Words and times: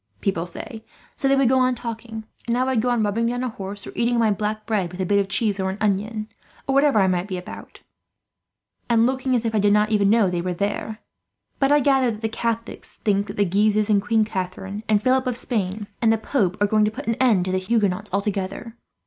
"So 1.15 1.27
they 1.27 1.35
would 1.35 1.47
go 1.47 1.59
on 1.59 1.75
talking, 1.75 2.23
and 2.47 2.57
I 2.57 2.63
would 2.63 2.81
go 2.81 2.89
on 2.89 3.03
rubbing 3.03 3.27
down 3.27 3.43
a 3.43 3.49
horse, 3.49 3.85
or 3.85 3.91
eating 3.95 4.17
my 4.17 4.31
black 4.31 4.65
bread 4.65 4.91
with 4.91 4.99
a 4.99 5.05
bit 5.05 5.19
of 5.19 5.29
cheese 5.29 5.59
or 5.59 5.69
an 5.69 5.77
onion, 5.79 6.27
or 6.65 6.73
whatever 6.73 6.99
I 6.99 7.05
might 7.05 7.27
be 7.27 7.37
about, 7.37 7.81
and 8.89 9.05
looking 9.05 9.35
as 9.35 9.45
if 9.45 9.53
I 9.53 9.59
did 9.59 9.73
not 9.73 9.91
even 9.91 10.09
know 10.09 10.27
they 10.27 10.41
were 10.41 10.55
there. 10.55 11.01
But 11.59 11.71
I 11.71 11.81
gathered 11.81 12.15
that 12.15 12.21
the 12.21 12.29
Catholics 12.29 12.95
think 13.03 13.27
that 13.27 13.37
the 13.37 13.45
Guises, 13.45 13.91
and 13.91 14.01
Queen 14.01 14.25
Catherine, 14.25 14.81
and 14.89 15.03
Philip 15.03 15.27
of 15.27 15.37
Spain, 15.37 15.85
and 16.01 16.11
the 16.11 16.17
Pope 16.17 16.59
are 16.59 16.65
going 16.67 16.83
to 16.85 16.89
put 16.89 17.05
an 17.05 17.13
end 17.19 17.45
to 17.45 17.51
the 17.51 17.59
Huguenots 17.59 18.11
altogether. 18.11 18.75